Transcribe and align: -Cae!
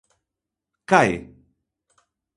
-Cae! 0.85 1.13